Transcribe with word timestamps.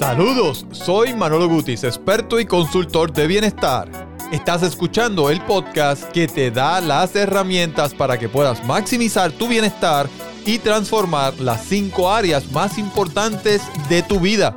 Saludos, 0.00 0.64
soy 0.72 1.12
Manolo 1.12 1.46
Gutis, 1.46 1.84
experto 1.84 2.40
y 2.40 2.46
consultor 2.46 3.12
de 3.12 3.26
bienestar. 3.26 4.16
Estás 4.32 4.62
escuchando 4.62 5.28
el 5.28 5.42
podcast 5.42 6.04
que 6.04 6.26
te 6.26 6.50
da 6.50 6.80
las 6.80 7.14
herramientas 7.14 7.92
para 7.92 8.18
que 8.18 8.30
puedas 8.30 8.64
maximizar 8.64 9.30
tu 9.30 9.46
bienestar 9.46 10.08
y 10.46 10.58
transformar 10.58 11.38
las 11.38 11.66
cinco 11.66 12.10
áreas 12.10 12.50
más 12.50 12.78
importantes 12.78 13.60
de 13.90 14.02
tu 14.02 14.20
vida. 14.20 14.56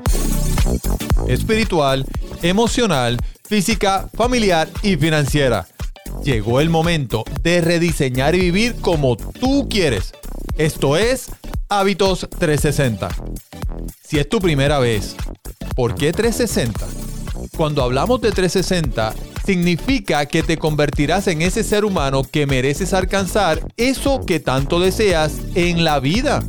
Espiritual, 1.28 2.06
emocional, 2.42 3.18
física, 3.44 4.08
familiar 4.14 4.70
y 4.82 4.96
financiera. 4.96 5.68
Llegó 6.24 6.62
el 6.62 6.70
momento 6.70 7.26
de 7.42 7.60
rediseñar 7.60 8.34
y 8.34 8.40
vivir 8.40 8.76
como 8.80 9.18
tú 9.18 9.68
quieres. 9.70 10.14
Esto 10.58 10.96
es 10.96 11.30
Hábitos 11.68 12.30
360. 12.40 13.10
Si 14.08 14.20
es 14.20 14.30
tu 14.30 14.40
primera 14.40 14.78
vez, 14.80 15.16
¿por 15.76 15.96
qué 15.96 16.12
360? 16.12 16.86
Cuando 17.58 17.84
hablamos 17.84 18.22
de 18.22 18.32
360, 18.32 19.14
significa 19.46 20.26
que 20.26 20.44
te 20.44 20.58
convertirás 20.58 21.28
en 21.28 21.42
ese 21.42 21.64
ser 21.64 21.86
humano 21.86 22.24
que 22.24 22.48
mereces 22.48 22.94
alcanzar 22.94 23.60
eso 23.78 24.22
que 24.26 24.40
tanto 24.40 24.80
deseas 24.80 25.34
en 25.56 25.84
la 25.84 26.00
vida. 26.00 26.42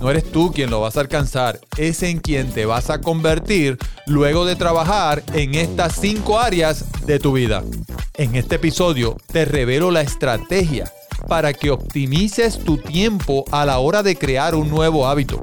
No 0.00 0.10
eres 0.10 0.30
tú 0.30 0.50
quien 0.52 0.70
lo 0.70 0.80
vas 0.80 0.96
a 0.96 1.00
alcanzar, 1.00 1.60
es 1.76 2.02
en 2.02 2.20
quien 2.20 2.50
te 2.50 2.64
vas 2.64 2.88
a 2.88 3.00
convertir 3.00 3.76
luego 4.06 4.46
de 4.46 4.56
trabajar 4.56 5.22
en 5.34 5.54
estas 5.54 5.96
cinco 6.00 6.38
áreas 6.40 6.84
de 7.06 7.18
tu 7.18 7.32
vida. 7.32 7.62
En 8.14 8.34
este 8.34 8.56
episodio 8.56 9.16
te 9.30 9.44
revelo 9.44 9.90
la 9.90 10.00
estrategia 10.00 10.90
para 11.28 11.52
que 11.52 11.70
optimices 11.70 12.58
tu 12.58 12.76
tiempo 12.78 13.44
a 13.50 13.64
la 13.64 13.78
hora 13.78 14.02
de 14.02 14.16
crear 14.16 14.54
un 14.54 14.68
nuevo 14.68 15.06
hábito. 15.06 15.42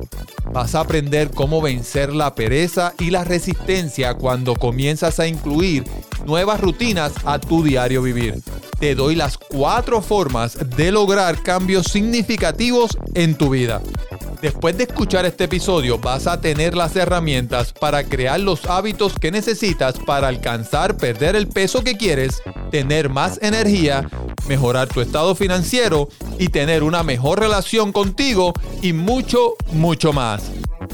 Vas 0.52 0.76
a 0.76 0.82
aprender 0.82 1.32
cómo 1.32 1.62
vencer 1.62 2.14
la 2.14 2.34
pereza 2.34 2.94
y 3.00 3.12
la 3.12 3.24
resistencia 3.24 4.14
cuando 4.16 4.56
comienzas 4.56 5.20
a 5.20 5.28
incluir 5.28 5.84
nuevas 6.26 6.60
rutinas 6.60 7.14
a 7.26 7.40
tu 7.40 7.64
diario 7.64 8.02
vivir. 8.02 8.42
Te 8.80 8.96
doy 8.96 9.16
las 9.16 9.38
cuatro 9.38 10.02
formas 10.02 10.58
de 10.76 10.92
lograr 10.92 11.42
cambios 11.42 11.88
significativos 11.88 12.98
en 13.16 13.36
tu 13.36 13.50
vida. 13.50 13.82
Después 14.42 14.78
de 14.78 14.84
escuchar 14.84 15.26
este 15.26 15.46
episodio 15.46 15.98
vas 15.98 16.28
a 16.28 16.40
tener 16.40 16.76
las 16.76 16.96
herramientas 16.96 17.74
para 17.74 18.04
crear 18.04 18.40
los 18.40 18.66
hábitos 18.66 19.14
que 19.20 19.32
necesitas 19.32 19.96
para 19.98 20.28
alcanzar 20.28 20.96
perder 20.96 21.36
el 21.36 21.48
peso 21.48 21.84
que 21.84 21.98
quieres, 21.98 22.44
tener 22.70 23.10
más 23.10 23.40
energía, 23.42 24.08
mejorar 24.48 24.88
tu 24.88 25.02
estado 25.02 25.36
financiero 25.36 26.10
y 26.40 26.50
tener 26.50 26.84
una 26.84 27.04
mejor 27.04 27.40
relación 27.40 27.92
contigo 27.92 28.54
y 28.82 28.94
mucho, 28.94 29.56
mucho 29.72 30.14
más. 30.14 30.52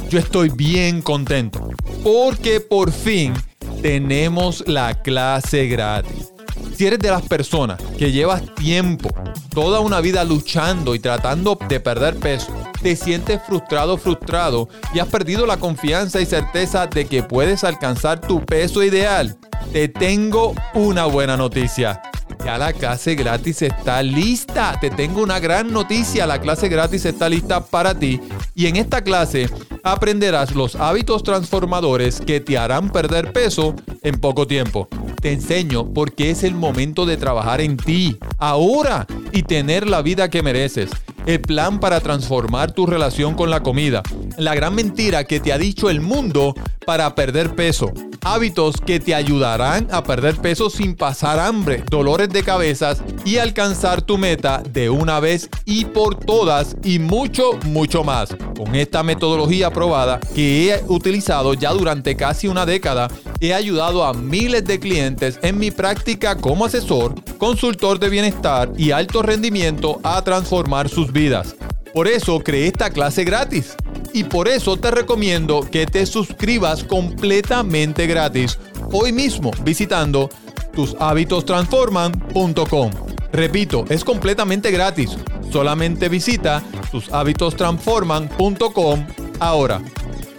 Yo 0.09 0.19
estoy 0.19 0.49
bien 0.49 1.01
contento 1.01 1.69
porque 2.03 2.59
por 2.59 2.91
fin 2.91 3.33
tenemos 3.81 4.63
la 4.67 5.01
clase 5.01 5.67
gratis. 5.67 6.33
Si 6.75 6.87
eres 6.87 6.99
de 6.99 7.11
las 7.11 7.21
personas 7.21 7.79
que 7.97 8.11
llevas 8.11 8.43
tiempo, 8.55 9.09
toda 9.53 9.79
una 9.79 10.01
vida 10.01 10.23
luchando 10.23 10.95
y 10.95 10.99
tratando 10.99 11.57
de 11.69 11.79
perder 11.79 12.15
peso, 12.15 12.51
te 12.81 12.95
sientes 12.95 13.39
frustrado, 13.45 13.97
frustrado 13.97 14.69
y 14.93 14.99
has 14.99 15.07
perdido 15.07 15.45
la 15.45 15.57
confianza 15.57 16.19
y 16.19 16.25
certeza 16.25 16.87
de 16.87 17.05
que 17.05 17.21
puedes 17.21 17.63
alcanzar 17.63 18.21
tu 18.21 18.43
peso 18.43 18.83
ideal, 18.83 19.37
te 19.71 19.87
tengo 19.87 20.53
una 20.73 21.05
buena 21.05 21.37
noticia. 21.37 22.01
Ya 22.43 22.57
la 22.57 22.73
clase 22.73 23.15
gratis 23.15 23.61
está 23.61 24.03
lista. 24.03 24.77
Te 24.81 24.89
tengo 24.89 25.21
una 25.21 25.39
gran 25.39 25.71
noticia. 25.71 26.27
La 26.27 26.41
clase 26.41 26.67
gratis 26.67 27.05
está 27.05 27.29
lista 27.29 27.65
para 27.65 27.97
ti. 27.97 28.19
Y 28.53 28.67
en 28.67 28.75
esta 28.75 29.01
clase 29.01 29.49
aprenderás 29.81 30.53
los 30.53 30.75
hábitos 30.75 31.23
transformadores 31.23 32.19
que 32.19 32.41
te 32.41 32.57
harán 32.57 32.91
perder 32.91 33.31
peso 33.31 33.75
en 34.01 34.19
poco 34.19 34.45
tiempo. 34.45 34.89
Te 35.21 35.31
enseño 35.31 35.93
por 35.93 36.13
qué 36.13 36.31
es 36.31 36.43
el 36.43 36.53
momento 36.53 37.05
de 37.05 37.15
trabajar 37.15 37.61
en 37.61 37.77
ti, 37.77 38.17
ahora, 38.37 39.07
y 39.31 39.43
tener 39.43 39.87
la 39.87 40.01
vida 40.01 40.29
que 40.29 40.43
mereces 40.43 40.89
el 41.25 41.41
plan 41.41 41.79
para 41.79 41.99
transformar 42.01 42.71
tu 42.71 42.85
relación 42.85 43.35
con 43.35 43.49
la 43.49 43.61
comida, 43.61 44.03
la 44.37 44.55
gran 44.55 44.75
mentira 44.75 45.23
que 45.23 45.39
te 45.39 45.53
ha 45.53 45.57
dicho 45.57 45.89
el 45.89 46.01
mundo 46.01 46.53
para 46.85 47.15
perder 47.15 47.55
peso, 47.55 47.91
hábitos 48.23 48.75
que 48.85 48.99
te 48.99 49.15
ayudarán 49.15 49.87
a 49.91 50.03
perder 50.03 50.35
peso 50.37 50.69
sin 50.69 50.95
pasar 50.95 51.39
hambre, 51.39 51.83
dolores 51.89 52.29
de 52.29 52.43
cabezas 52.43 53.01
y 53.25 53.37
alcanzar 53.37 54.01
tu 54.01 54.17
meta 54.17 54.61
de 54.69 54.89
una 54.89 55.19
vez 55.19 55.49
y 55.65 55.85
por 55.85 56.15
todas 56.15 56.75
y 56.83 56.99
mucho, 56.99 57.51
mucho 57.65 58.03
más. 58.03 58.35
Con 58.57 58.75
esta 58.75 59.03
metodología 59.03 59.71
probada 59.71 60.19
que 60.35 60.73
he 60.73 60.83
utilizado 60.87 61.53
ya 61.53 61.71
durante 61.71 62.15
casi 62.15 62.47
una 62.47 62.65
década, 62.65 63.07
he 63.43 63.53
ayudado 63.53 64.03
a 64.05 64.13
miles 64.13 64.63
de 64.63 64.79
clientes 64.79 65.37
en 65.41 65.59
mi 65.59 65.69
práctica 65.69 66.37
como 66.37 66.63
asesor, 66.65 67.13
consultor 67.37 67.99
de 67.99 68.07
bienestar 68.09 68.71
y 68.77 68.91
alto 68.91 69.21
rendimiento 69.21 69.99
a 70.03 70.21
transformar 70.23 70.87
sus 70.87 71.11
vidas. 71.11 71.57
Por 71.93 72.07
eso 72.07 72.39
creé 72.39 72.67
esta 72.67 72.89
clase 72.89 73.25
gratis. 73.25 73.75
Y 74.13 74.23
por 74.23 74.47
eso 74.47 74.77
te 74.77 74.91
recomiendo 74.91 75.67
que 75.69 75.85
te 75.85 76.05
suscribas 76.05 76.81
completamente 76.83 78.07
gratis 78.07 78.57
hoy 78.91 79.11
mismo 79.11 79.51
visitando 79.63 80.29
tushabitostransforman.com. 80.73 82.91
Repito, 83.31 83.85
es 83.89 84.03
completamente 84.03 84.71
gratis. 84.71 85.17
Solamente 85.51 86.09
visita 86.09 86.63
tushabitostransforman.com 86.91 89.07
ahora. 89.39 89.81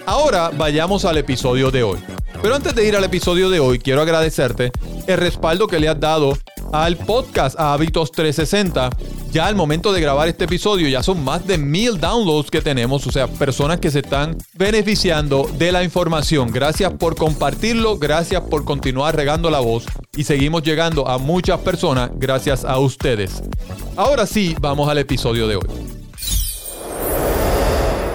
Ahora 0.06 0.50
vayamos 0.50 1.04
al 1.04 1.18
episodio 1.18 1.70
de 1.70 1.82
hoy. 1.82 1.98
Pero 2.42 2.54
antes 2.54 2.74
de 2.74 2.86
ir 2.86 2.96
al 2.96 3.04
episodio 3.04 3.50
de 3.50 3.60
hoy, 3.60 3.78
quiero 3.78 4.02
agradecerte 4.02 4.72
el 5.06 5.16
respaldo 5.16 5.66
que 5.66 5.80
le 5.80 5.88
has 5.88 5.98
dado 5.98 6.36
al 6.72 6.96
podcast 6.96 7.58
a 7.58 7.72
Hábitos 7.72 8.10
360. 8.12 8.90
Ya 9.30 9.46
al 9.46 9.56
momento 9.56 9.92
de 9.92 10.00
grabar 10.00 10.28
este 10.28 10.44
episodio 10.44 10.88
ya 10.88 11.02
son 11.02 11.24
más 11.24 11.46
de 11.46 11.58
mil 11.58 11.98
downloads 11.98 12.50
que 12.50 12.60
tenemos, 12.60 13.06
o 13.06 13.12
sea, 13.12 13.26
personas 13.26 13.80
que 13.80 13.90
se 13.90 14.00
están 14.00 14.36
beneficiando 14.54 15.48
de 15.58 15.72
la 15.72 15.82
información. 15.82 16.52
Gracias 16.52 16.92
por 16.92 17.16
compartirlo, 17.16 17.98
gracias 17.98 18.42
por 18.42 18.64
continuar 18.64 19.16
regando 19.16 19.50
la 19.50 19.60
voz 19.60 19.86
y 20.16 20.24
seguimos 20.24 20.62
llegando 20.62 21.08
a 21.08 21.18
muchas 21.18 21.60
personas 21.60 22.10
gracias 22.14 22.64
a 22.64 22.78
ustedes. 22.78 23.42
Ahora 23.96 24.26
sí, 24.26 24.54
vamos 24.60 24.88
al 24.88 24.98
episodio 24.98 25.48
de 25.48 25.56
hoy. 25.56 25.68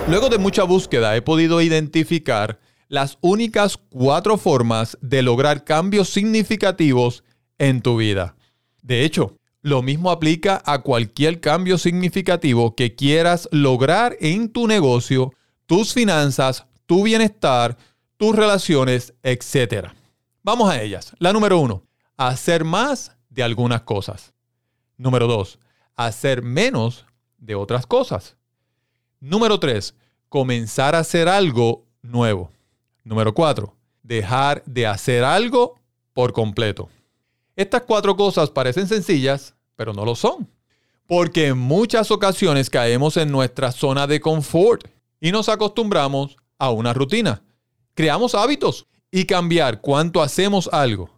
Luego 0.07 0.30
de 0.30 0.38
mucha 0.38 0.63
búsqueda 0.63 1.16
he 1.16 1.22
podido 1.22 1.62
identificar 1.62 2.59
las 2.89 3.17
únicas 3.22 3.77
cuatro 3.77 4.38
formas 4.38 4.97
de 5.00 5.22
lograr 5.22 5.63
cambios 5.63 6.09
significativos 6.09 7.23
en 7.59 7.81
tu 7.81 7.97
vida. 7.97 8.35
De 8.81 9.05
hecho, 9.05 9.38
lo 9.61 9.81
mismo 9.81 10.09
aplica 10.09 10.61
a 10.66 10.81
cualquier 10.81 11.39
cambio 11.39 11.77
significativo 11.77 12.75
que 12.75 12.95
quieras 12.95 13.47
lograr 13.51 14.17
en 14.19 14.50
tu 14.50 14.67
negocio, 14.67 15.33
tus 15.66 15.94
finanzas, 15.94 16.66
tu 16.85 17.03
bienestar, 17.03 17.77
tus 18.17 18.35
relaciones, 18.35 19.13
etc. 19.21 19.89
Vamos 20.41 20.69
a 20.69 20.81
ellas. 20.81 21.13
La 21.19 21.31
número 21.31 21.59
uno, 21.59 21.83
hacer 22.17 22.63
más 22.63 23.16
de 23.29 23.44
algunas 23.44 23.81
cosas. 23.83 24.33
Número 24.97 25.27
dos, 25.27 25.59
hacer 25.95 26.41
menos 26.41 27.06
de 27.38 27.53
otras 27.56 27.85
cosas. 27.85 28.35
Número 29.19 29.59
tres, 29.59 29.94
comenzar 30.27 30.95
a 30.95 31.00
hacer 31.00 31.27
algo 31.29 31.85
nuevo. 32.01 32.51
Número 33.09 33.33
cuatro, 33.33 33.75
dejar 34.03 34.63
de 34.67 34.85
hacer 34.85 35.23
algo 35.23 35.79
por 36.13 36.31
completo. 36.31 36.89
Estas 37.55 37.81
cuatro 37.81 38.15
cosas 38.15 38.51
parecen 38.51 38.87
sencillas, 38.87 39.55
pero 39.75 39.93
no 39.93 40.05
lo 40.05 40.13
son. 40.13 40.47
Porque 41.07 41.47
en 41.47 41.57
muchas 41.57 42.11
ocasiones 42.11 42.69
caemos 42.69 43.17
en 43.17 43.31
nuestra 43.31 43.71
zona 43.71 44.05
de 44.05 44.21
confort 44.21 44.87
y 45.19 45.31
nos 45.31 45.49
acostumbramos 45.49 46.37
a 46.59 46.69
una 46.69 46.93
rutina. 46.93 47.41
Creamos 47.95 48.35
hábitos 48.35 48.85
y 49.09 49.25
cambiar 49.25 49.81
cuánto 49.81 50.21
hacemos 50.21 50.69
algo, 50.71 51.09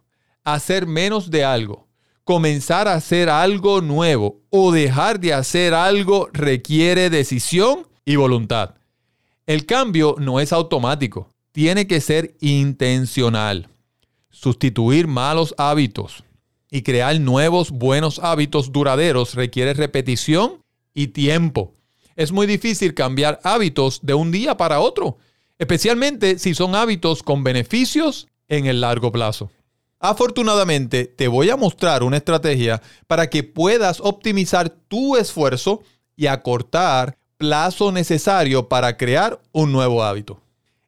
hacer 0.44 0.86
menos 0.86 1.30
de 1.30 1.44
algo, 1.44 1.88
comenzar 2.24 2.88
a 2.88 2.94
hacer 2.94 3.28
algo 3.28 3.82
nuevo 3.82 4.40
o 4.48 4.72
dejar 4.72 5.20
de 5.20 5.34
hacer 5.34 5.74
algo 5.74 6.30
requiere 6.32 7.10
decisión 7.10 7.86
y 8.06 8.16
voluntad. 8.16 8.76
El 9.44 9.66
cambio 9.66 10.16
no 10.18 10.40
es 10.40 10.54
automático, 10.54 11.28
tiene 11.52 11.86
que 11.86 12.00
ser 12.00 12.34
intencional. 12.40 13.68
Sustituir 14.30 15.06
malos 15.06 15.54
hábitos 15.58 16.24
y 16.70 16.82
crear 16.82 17.20
nuevos 17.20 17.70
buenos 17.70 18.18
hábitos 18.18 18.72
duraderos 18.72 19.34
requiere 19.34 19.74
repetición 19.74 20.62
y 20.94 21.08
tiempo. 21.08 21.74
Es 22.16 22.32
muy 22.32 22.46
difícil 22.46 22.94
cambiar 22.94 23.40
hábitos 23.44 24.00
de 24.02 24.14
un 24.14 24.32
día 24.32 24.56
para 24.56 24.80
otro, 24.80 25.18
especialmente 25.58 26.38
si 26.38 26.54
son 26.54 26.74
hábitos 26.74 27.22
con 27.22 27.44
beneficios 27.44 28.28
en 28.48 28.66
el 28.66 28.80
largo 28.80 29.12
plazo. 29.12 29.50
Afortunadamente, 30.00 31.04
te 31.04 31.28
voy 31.28 31.50
a 31.50 31.56
mostrar 31.56 32.02
una 32.02 32.16
estrategia 32.16 32.82
para 33.06 33.30
que 33.30 33.44
puedas 33.44 34.00
optimizar 34.00 34.70
tu 34.70 35.16
esfuerzo 35.16 35.82
y 36.16 36.26
acortar 36.26 37.16
plazo 37.36 37.92
necesario 37.92 38.68
para 38.68 38.96
crear 38.96 39.40
un 39.52 39.72
nuevo 39.72 40.02
hábito. 40.02 40.40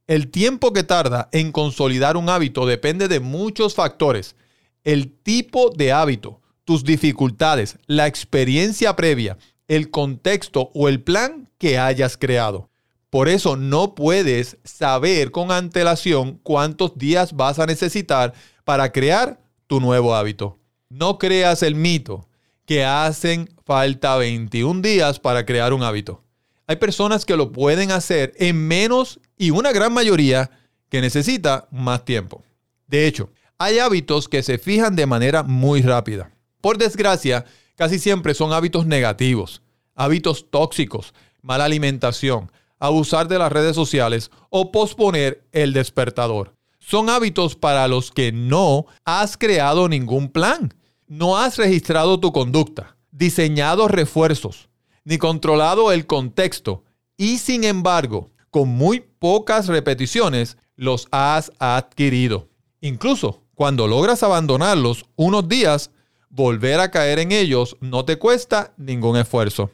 El 0.07 0.31
tiempo 0.31 0.75
que 0.75 0.83
tarda 0.83 1.31
en 1.33 1.51
consolidar 1.51 2.19
un 2.19 2.29
hábito 2.29 2.67
depende 2.67 3.09
de 3.09 3.21
muchos 3.21 3.75
factores. 3.75 4.37
El 4.83 5.11
tipo 5.11 5.71
de 5.71 5.93
hábito, 5.93 6.43
tus 6.65 6.85
dificultades, 6.85 7.79
la 7.87 8.07
experiencia 8.07 8.97
previa, 8.97 9.39
el 9.67 9.91
contexto 9.91 10.71
o 10.75 10.89
el 10.91 11.03
plan 11.03 11.49
que 11.57 11.79
hayas 11.79 12.19
creado. 12.19 12.69
Por 13.09 13.31
eso 13.31 13.57
no 13.57 13.95
puedes 13.95 14.59
saber 14.63 15.31
con 15.31 15.51
antelación 15.51 16.39
cuántos 16.43 16.99
días 16.99 17.35
vas 17.35 17.59
a 17.59 17.65
necesitar 17.65 18.35
para 18.65 18.93
crear 18.93 19.41
tu 19.67 19.81
nuevo 19.81 20.15
hábito. 20.15 20.59
No 20.91 21.17
creas 21.17 21.63
el 21.63 21.77
mito 21.77 22.29
que 22.67 22.85
hacen 22.85 23.49
falta 23.65 24.17
21 24.17 24.83
días 24.83 25.19
para 25.19 25.47
crear 25.47 25.73
un 25.73 25.83
hábito. 25.83 26.24
Hay 26.67 26.77
personas 26.77 27.25
que 27.25 27.37
lo 27.37 27.53
pueden 27.53 27.91
hacer 27.91 28.33
en 28.37 28.67
menos 28.67 29.21
y 29.37 29.51
una 29.51 29.73
gran 29.73 29.93
mayoría 29.93 30.51
que 30.89 31.01
necesita 31.01 31.69
más 31.71 32.05
tiempo. 32.05 32.43
De 32.87 33.07
hecho, 33.07 33.31
hay 33.59 33.79
hábitos 33.79 34.29
que 34.29 34.43
se 34.43 34.59
fijan 34.59 34.97
de 34.97 35.07
manera 35.07 35.43
muy 35.43 35.83
rápida. 35.83 36.31
Por 36.61 36.79
desgracia, 36.79 37.45
casi 37.77 37.99
siempre 37.99 38.35
son 38.35 38.53
hábitos 38.53 38.87
negativos, 38.87 39.61
hábitos 39.95 40.51
tóxicos, 40.51 41.13
mala 41.43 41.65
alimentación, 41.65 42.51
abusar 42.79 43.29
de 43.29 43.39
las 43.39 43.53
redes 43.53 43.75
sociales 43.75 44.31
o 44.51 44.73
posponer 44.73 45.47
el 45.53 45.73
despertador. 45.73 46.55
Son 46.79 47.11
hábitos 47.11 47.57
para 47.57 47.89
los 47.89 48.11
que 48.11 48.33
no 48.33 48.87
has 49.05 49.37
creado 49.37 49.89
ningún 49.89 50.29
plan, 50.29 50.75
no 51.07 51.39
has 51.39 51.57
registrado 51.57 52.21
tu 52.21 52.33
conducta, 52.33 52.97
diseñado 53.11 53.89
refuerzos, 53.89 54.69
ni 55.05 55.19
controlado 55.19 55.93
el 55.93 56.07
contexto 56.07 56.85
y 57.17 57.39
sin 57.39 57.65
embargo, 57.65 58.31
con 58.51 58.69
muy 58.69 59.01
pocas 59.01 59.69
repeticiones, 59.69 60.57
los 60.77 61.07
has 61.11 61.53
adquirido. 61.59 62.49
Incluso 62.81 63.43
cuando 63.55 63.87
logras 63.87 64.23
abandonarlos 64.23 65.05
unos 65.17 65.49
días, 65.49 65.91
volver 66.29 66.81
a 66.81 66.91
caer 66.91 67.21
en 67.21 67.33
ellos 67.33 67.77
no 67.81 68.05
te 68.05 68.17
cuesta 68.17 68.75
ningún 68.77 69.17
esfuerzo. 69.17 69.71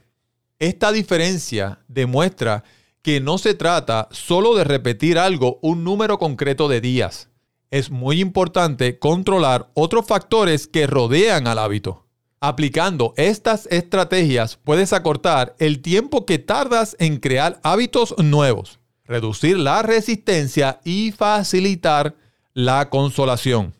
Esta 0.58 0.92
diferencia 0.92 1.80
demuestra 1.88 2.64
que 3.02 3.20
no 3.20 3.38
se 3.38 3.54
trata 3.54 4.08
solo 4.10 4.54
de 4.54 4.64
repetir 4.64 5.18
algo 5.18 5.58
un 5.62 5.84
número 5.84 6.18
concreto 6.18 6.68
de 6.68 6.82
días. 6.82 7.30
Es 7.70 7.90
muy 7.90 8.20
importante 8.20 8.98
controlar 8.98 9.70
otros 9.74 10.06
factores 10.06 10.66
que 10.66 10.86
rodean 10.86 11.46
al 11.46 11.58
hábito. 11.58 12.06
Aplicando 12.42 13.12
estas 13.18 13.66
estrategias 13.66 14.58
puedes 14.64 14.94
acortar 14.94 15.54
el 15.58 15.82
tiempo 15.82 16.24
que 16.24 16.38
tardas 16.38 16.96
en 16.98 17.18
crear 17.18 17.60
hábitos 17.62 18.14
nuevos, 18.16 18.80
reducir 19.04 19.58
la 19.58 19.82
resistencia 19.82 20.80
y 20.82 21.12
facilitar 21.12 22.16
la 22.54 22.88
consolación. 22.88 23.74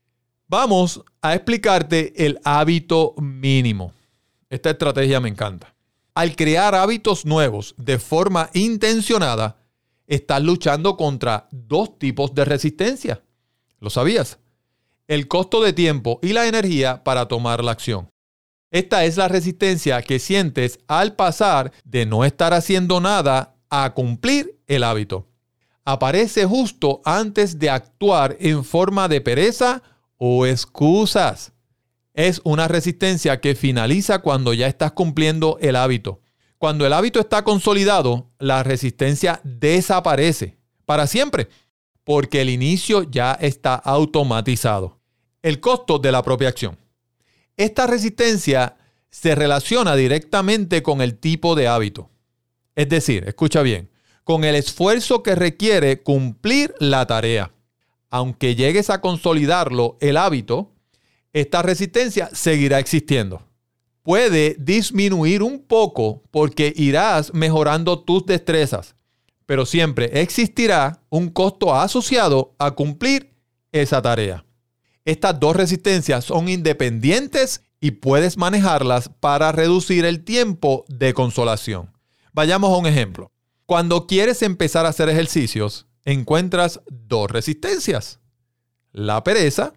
Vamos 0.46 1.02
a 1.22 1.34
explicarte 1.34 2.26
el 2.26 2.38
hábito 2.44 3.14
mínimo. 3.16 3.94
Esta 4.50 4.68
estrategia 4.68 5.20
me 5.20 5.30
encanta. 5.30 5.74
Al 6.12 6.36
crear 6.36 6.74
hábitos 6.74 7.24
nuevos 7.24 7.74
de 7.78 7.98
forma 7.98 8.50
intencionada, 8.52 9.56
estás 10.06 10.42
luchando 10.42 10.98
contra 10.98 11.48
dos 11.50 11.98
tipos 11.98 12.34
de 12.34 12.44
resistencia. 12.44 13.22
¿Lo 13.78 13.88
sabías? 13.88 14.38
El 15.08 15.28
costo 15.28 15.62
de 15.62 15.72
tiempo 15.72 16.18
y 16.20 16.34
la 16.34 16.46
energía 16.46 17.02
para 17.04 17.26
tomar 17.26 17.64
la 17.64 17.72
acción. 17.72 18.10
Esta 18.70 19.04
es 19.04 19.16
la 19.16 19.26
resistencia 19.26 20.00
que 20.02 20.20
sientes 20.20 20.78
al 20.86 21.16
pasar 21.16 21.72
de 21.84 22.06
no 22.06 22.24
estar 22.24 22.54
haciendo 22.54 23.00
nada 23.00 23.56
a 23.68 23.92
cumplir 23.94 24.60
el 24.66 24.84
hábito. 24.84 25.28
Aparece 25.84 26.44
justo 26.44 27.00
antes 27.04 27.58
de 27.58 27.70
actuar 27.70 28.36
en 28.38 28.64
forma 28.64 29.08
de 29.08 29.20
pereza 29.20 29.82
o 30.18 30.46
excusas. 30.46 31.52
Es 32.14 32.40
una 32.44 32.68
resistencia 32.68 33.40
que 33.40 33.54
finaliza 33.54 34.20
cuando 34.20 34.52
ya 34.52 34.68
estás 34.68 34.92
cumpliendo 34.92 35.58
el 35.60 35.74
hábito. 35.74 36.20
Cuando 36.58 36.86
el 36.86 36.92
hábito 36.92 37.18
está 37.18 37.42
consolidado, 37.42 38.30
la 38.38 38.62
resistencia 38.62 39.40
desaparece 39.42 40.58
para 40.84 41.06
siempre, 41.06 41.48
porque 42.04 42.42
el 42.42 42.50
inicio 42.50 43.02
ya 43.02 43.32
está 43.32 43.74
automatizado. 43.74 45.00
El 45.42 45.58
costo 45.58 45.98
de 45.98 46.12
la 46.12 46.22
propia 46.22 46.48
acción. 46.48 46.78
Esta 47.60 47.86
resistencia 47.86 48.78
se 49.10 49.34
relaciona 49.34 49.94
directamente 49.94 50.82
con 50.82 51.02
el 51.02 51.18
tipo 51.18 51.54
de 51.54 51.68
hábito. 51.68 52.08
Es 52.74 52.88
decir, 52.88 53.24
escucha 53.28 53.60
bien, 53.60 53.90
con 54.24 54.44
el 54.44 54.54
esfuerzo 54.54 55.22
que 55.22 55.34
requiere 55.34 56.02
cumplir 56.02 56.74
la 56.78 57.06
tarea. 57.06 57.52
Aunque 58.08 58.54
llegues 58.54 58.88
a 58.88 59.02
consolidarlo, 59.02 59.98
el 60.00 60.16
hábito, 60.16 60.72
esta 61.34 61.60
resistencia 61.60 62.30
seguirá 62.32 62.78
existiendo. 62.78 63.46
Puede 64.00 64.56
disminuir 64.58 65.42
un 65.42 65.58
poco 65.58 66.22
porque 66.30 66.72
irás 66.74 67.34
mejorando 67.34 68.00
tus 68.00 68.24
destrezas, 68.24 68.94
pero 69.44 69.66
siempre 69.66 70.22
existirá 70.22 71.02
un 71.10 71.28
costo 71.28 71.74
asociado 71.74 72.54
a 72.58 72.70
cumplir 72.70 73.34
esa 73.70 74.00
tarea. 74.00 74.46
Estas 75.04 75.40
dos 75.40 75.56
resistencias 75.56 76.24
son 76.24 76.48
independientes 76.48 77.62
y 77.80 77.92
puedes 77.92 78.36
manejarlas 78.36 79.08
para 79.08 79.52
reducir 79.52 80.04
el 80.04 80.24
tiempo 80.24 80.84
de 80.88 81.14
consolación. 81.14 81.90
Vayamos 82.32 82.70
a 82.70 82.76
un 82.76 82.86
ejemplo. 82.86 83.32
Cuando 83.66 84.06
quieres 84.06 84.42
empezar 84.42 84.84
a 84.84 84.90
hacer 84.90 85.08
ejercicios, 85.08 85.86
encuentras 86.04 86.80
dos 86.90 87.30
resistencias. 87.30 88.20
La 88.92 89.24
pereza, 89.24 89.72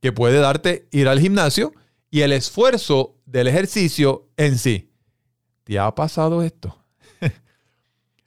que 0.00 0.12
puede 0.12 0.38
darte 0.38 0.88
ir 0.92 1.08
al 1.08 1.20
gimnasio, 1.20 1.72
y 2.10 2.22
el 2.22 2.32
esfuerzo 2.32 3.16
del 3.24 3.48
ejercicio 3.48 4.28
en 4.36 4.58
sí. 4.58 4.90
¿Te 5.64 5.78
ha 5.78 5.94
pasado 5.94 6.42
esto? 6.42 6.84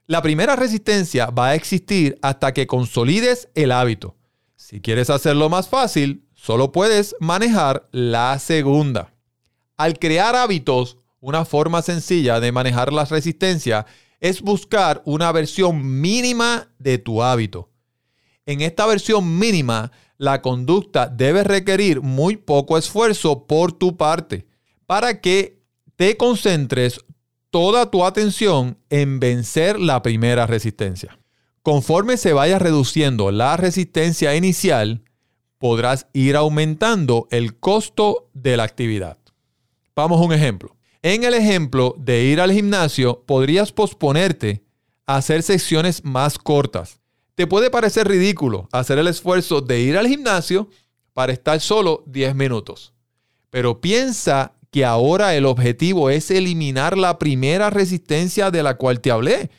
La 0.08 0.22
primera 0.22 0.56
resistencia 0.56 1.28
va 1.28 1.50
a 1.50 1.56
existir 1.56 2.18
hasta 2.22 2.54
que 2.54 2.68
consolides 2.68 3.50
el 3.56 3.72
hábito. 3.72 4.16
Si 4.56 4.80
quieres 4.80 5.10
hacerlo 5.10 5.50
más 5.50 5.68
fácil, 5.68 6.23
Solo 6.46 6.74
puedes 6.74 7.16
manejar 7.22 7.88
la 7.94 8.38
segunda. 8.38 9.14
Al 9.78 9.98
crear 9.98 10.36
hábitos, 10.36 10.98
una 11.22 11.46
forma 11.46 11.82
sencilla 11.82 12.42
de 12.42 12.52
manejar 12.52 12.92
la 12.92 13.06
resistencia 13.06 13.86
es 14.20 14.42
buscar 14.42 15.02
una 15.06 15.32
versión 15.32 16.02
mínima 16.02 16.68
de 16.80 16.98
tu 16.98 17.24
hábito. 17.24 17.72
En 18.46 18.60
esta 18.60 18.86
versión 18.86 19.40
mínima, 19.40 19.94
la 20.18 20.42
conducta 20.42 21.08
debe 21.08 21.46
requerir 21.46 22.02
muy 22.02 22.36
poco 22.36 22.78
esfuerzo 22.78 23.48
por 23.48 23.72
tu 23.72 23.96
parte 23.96 24.46
para 24.86 25.22
que 25.22 25.64
te 25.96 26.18
concentres 26.18 27.06
toda 27.52 27.90
tu 27.90 28.04
atención 28.04 28.78
en 28.90 29.22
vencer 29.22 29.80
la 29.80 30.02
primera 30.02 30.46
resistencia. 30.46 31.18
Conforme 31.62 32.18
se 32.18 32.34
vaya 32.34 32.60
reduciendo 32.60 33.32
la 33.32 33.56
resistencia 33.56 34.36
inicial, 34.36 35.06
podrás 35.64 36.08
ir 36.12 36.36
aumentando 36.36 37.30
el 37.32 37.58
costo 37.58 38.30
de 38.34 38.58
la 38.58 38.64
actividad. 38.64 39.18
Vamos 39.96 40.20
a 40.20 40.26
un 40.26 40.34
ejemplo. 40.34 40.76
En 41.02 41.24
el 41.24 41.34
ejemplo 41.34 41.96
de 41.98 42.26
ir 42.26 42.42
al 42.42 42.52
gimnasio, 42.52 43.24
podrías 43.26 43.72
posponerte 43.72 44.62
a 45.06 45.16
hacer 45.16 45.42
sesiones 45.42 46.04
más 46.04 46.38
cortas. 46.38 47.00
Te 47.36 47.48
puede 47.48 47.70
parecer 47.70 48.10
ridículo 48.10 48.68
hacer 48.74 49.00
el 49.00 49.08
esfuerzo 49.08 49.62
de 49.62 49.80
ir 49.80 49.98
al 49.98 50.06
gimnasio 50.06 50.68
para 51.14 51.32
estar 51.32 51.62
solo 51.62 52.04
10 52.08 52.36
minutos. 52.36 52.92
Pero 53.50 53.80
piensa 53.80 54.56
que 54.70 54.84
ahora 54.84 55.34
el 55.34 55.46
objetivo 55.46 56.10
es 56.10 56.30
eliminar 56.30 56.98
la 56.98 57.18
primera 57.18 57.70
resistencia 57.70 58.52
de 58.52 58.64
la 58.64 58.76
cual 58.76 59.00
te 59.00 59.12
hablé. 59.12 59.50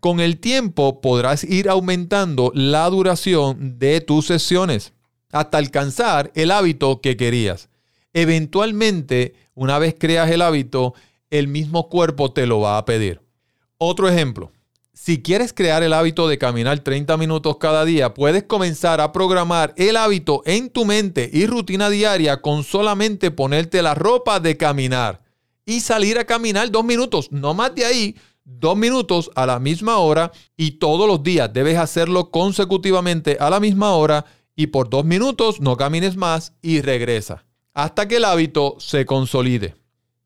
Con 0.00 0.20
el 0.20 0.38
tiempo 0.38 1.02
podrás 1.02 1.44
ir 1.44 1.68
aumentando 1.68 2.50
la 2.54 2.88
duración 2.88 3.78
de 3.78 4.00
tus 4.00 4.24
sesiones 4.24 4.94
hasta 5.30 5.58
alcanzar 5.58 6.30
el 6.34 6.50
hábito 6.50 7.00
que 7.00 7.16
querías. 7.16 7.68
Eventualmente, 8.12 9.34
una 9.54 9.78
vez 9.78 9.94
creas 9.98 10.30
el 10.30 10.42
hábito, 10.42 10.94
el 11.30 11.48
mismo 11.48 11.88
cuerpo 11.88 12.32
te 12.32 12.46
lo 12.46 12.60
va 12.60 12.78
a 12.78 12.84
pedir. 12.84 13.20
Otro 13.78 14.08
ejemplo. 14.08 14.52
Si 14.92 15.22
quieres 15.22 15.54
crear 15.54 15.82
el 15.82 15.94
hábito 15.94 16.28
de 16.28 16.36
caminar 16.36 16.80
30 16.80 17.16
minutos 17.16 17.56
cada 17.58 17.86
día, 17.86 18.12
puedes 18.12 18.42
comenzar 18.42 19.00
a 19.00 19.12
programar 19.12 19.72
el 19.78 19.96
hábito 19.96 20.42
en 20.44 20.68
tu 20.68 20.84
mente 20.84 21.30
y 21.32 21.46
rutina 21.46 21.88
diaria 21.88 22.42
con 22.42 22.64
solamente 22.64 23.30
ponerte 23.30 23.80
la 23.80 23.94
ropa 23.94 24.40
de 24.40 24.58
caminar 24.58 25.22
y 25.64 25.80
salir 25.80 26.18
a 26.18 26.26
caminar 26.26 26.70
dos 26.70 26.84
minutos, 26.84 27.32
no 27.32 27.54
más 27.54 27.74
de 27.74 27.86
ahí, 27.86 28.16
dos 28.44 28.76
minutos 28.76 29.30
a 29.36 29.46
la 29.46 29.58
misma 29.58 29.96
hora 29.96 30.32
y 30.56 30.72
todos 30.72 31.08
los 31.08 31.22
días 31.22 31.50
debes 31.50 31.78
hacerlo 31.78 32.30
consecutivamente 32.30 33.38
a 33.40 33.48
la 33.48 33.60
misma 33.60 33.92
hora 33.92 34.26
y 34.60 34.66
por 34.66 34.90
dos 34.90 35.06
minutos 35.06 35.58
no 35.58 35.78
camines 35.78 36.18
más 36.18 36.52
y 36.60 36.82
regresa, 36.82 37.46
hasta 37.72 38.06
que 38.06 38.16
el 38.16 38.26
hábito 38.26 38.76
se 38.78 39.06
consolide. 39.06 39.74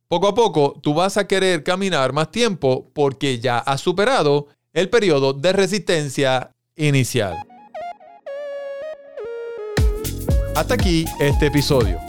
Poco 0.09 0.27
a 0.27 0.35
poco 0.35 0.75
tú 0.83 0.93
vas 0.93 1.17
a 1.17 1.29
querer 1.29 1.63
caminar 1.63 2.13
más 2.13 2.33
tiempo 2.33 2.91
porque 2.95 3.39
ya 3.39 3.59
has 3.59 3.81
superado 3.81 4.49
el 4.73 4.91
periodo 4.91 5.35
de 5.35 5.53
resistencia 5.53 6.51
inicial. 6.75 7.37
Hasta 10.57 10.75
aquí 10.75 11.05
este 11.21 11.47
episodio. 11.47 12.01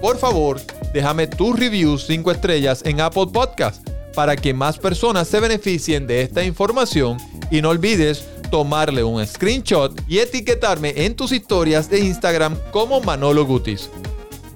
Por 0.00 0.18
favor, 0.18 0.60
déjame 0.94 1.26
tus 1.26 1.58
reviews 1.58 2.06
5 2.06 2.30
estrellas 2.30 2.82
en 2.84 3.00
Apple 3.00 3.26
Podcast 3.32 3.91
para 4.14 4.36
que 4.36 4.54
más 4.54 4.78
personas 4.78 5.26
se 5.28 5.40
beneficien 5.40 6.06
de 6.06 6.22
esta 6.22 6.44
información 6.44 7.18
y 7.50 7.60
no 7.62 7.70
olvides 7.70 8.24
tomarle 8.50 9.02
un 9.02 9.26
screenshot 9.26 9.98
y 10.06 10.18
etiquetarme 10.18 10.92
en 10.96 11.16
tus 11.16 11.32
historias 11.32 11.88
de 11.88 12.00
Instagram 12.00 12.58
como 12.70 13.00
Manolo 13.00 13.46
Gutis. 13.46 13.88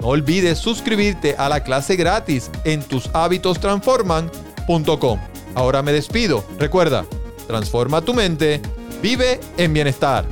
No 0.01 0.09
olvides 0.09 0.59
suscribirte 0.59 1.35
a 1.39 1.49
la 1.49 1.65
clase 1.65 1.97
gratis 1.97 2.51
en 2.65 2.83
tushabitostransforman.com. 2.83 5.19
Ahora 5.55 5.81
me 5.83 5.93
despido. 5.93 6.45
Recuerda, 6.59 7.07
transforma 7.47 8.03
tu 8.03 8.13
mente, 8.13 8.61
vive 9.01 9.41
en 9.57 9.73
bienestar. 9.73 10.27